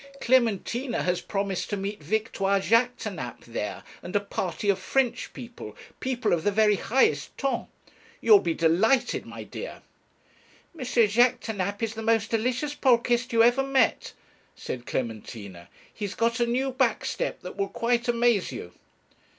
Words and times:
Clementina 0.19 1.03
has 1.03 1.21
promised 1.21 1.69
to 1.69 1.77
meet 1.77 2.01
Victoire 2.01 2.59
Jaquêtanápes 2.59 3.45
there 3.45 3.83
and 4.01 4.15
a 4.15 4.19
party 4.19 4.67
of 4.67 4.79
French 4.79 5.31
people, 5.31 5.77
people 5.99 6.33
of 6.33 6.43
the 6.43 6.49
very 6.51 6.73
highest 6.77 7.37
ton. 7.37 7.67
You'll 8.19 8.39
be 8.39 8.55
delighted, 8.55 9.27
my 9.27 9.43
dear.' 9.43 9.83
'M. 10.73 10.81
Jaquêtanápes 10.83 11.83
is 11.83 11.93
the 11.93 12.01
most 12.01 12.31
delicious 12.31 12.73
polkist 12.73 13.31
you 13.31 13.43
ever 13.43 13.61
met,' 13.61 14.13
said 14.55 14.87
Clementina. 14.87 15.69
'He 15.93 16.05
has 16.05 16.15
got 16.15 16.39
a 16.39 16.47
new 16.47 16.71
back 16.71 17.05
step 17.05 17.41
that 17.41 17.55
will 17.55 17.69
quite 17.69 18.07
amaze 18.07 18.51
you.' 18.51 18.73